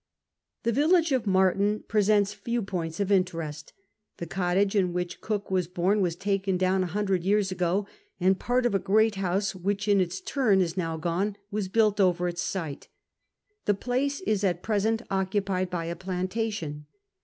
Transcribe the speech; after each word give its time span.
The 0.63 0.71
village 0.71 1.11
of 1.11 1.27
Marton 1.27 1.83
presents 1.87 2.33
few 2.33 2.63
points 2.63 2.99
of 2.99 3.11
interest 3.11 3.71
The 4.17 4.25
cottage 4.25 4.75
in 4.75 4.93
which 4.93 5.21
Cook 5.21 5.51
was 5.51 5.67
bom 5.67 6.01
was 6.01 6.15
taken 6.15 6.57
down 6.57 6.81
a 6.83 6.87
hundred 6.87 7.23
years 7.23 7.51
ego, 7.53 7.85
and 8.19 8.39
part 8.39 8.65
of 8.65 8.73
a 8.73 8.79
great 8.79 9.13
house, 9.13 9.53
which 9.53 9.87
in 9.87 10.01
it%tum 10.01 10.59
is. 10.59 10.75
now 10.75 10.97
gone, 10.97 11.35
was 11.51 11.67
built 11.67 11.99
over 12.01 12.27
its 12.27 12.41
site. 12.41 12.87
The 13.65 13.75
place 13.75 14.21
is 14.21 14.43
at 14.43 14.63
present 14.63 15.03
occupied 15.11 15.69
by 15.69 15.85
a 15.85 15.95
piffihtation. 15.95 16.85